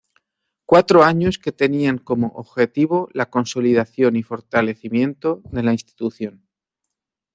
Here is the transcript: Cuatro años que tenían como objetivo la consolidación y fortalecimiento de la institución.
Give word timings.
Cuatro 0.65 1.03
años 1.03 1.37
que 1.37 1.51
tenían 1.51 1.99
como 1.99 2.29
objetivo 2.29 3.07
la 3.13 3.29
consolidación 3.29 4.15
y 4.15 4.23
fortalecimiento 4.23 5.43
de 5.51 5.61
la 5.61 5.73
institución. 5.73 6.43